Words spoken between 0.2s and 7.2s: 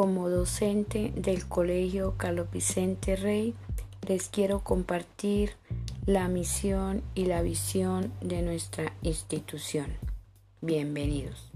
docente del Colegio Carlos Vicente Rey, les quiero compartir la misión